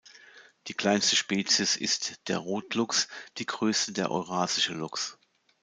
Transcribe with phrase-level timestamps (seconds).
[0.65, 3.07] Die kleinste Spezies ist der Rotluchs,
[3.37, 5.19] die größte der Eurasische Luchs.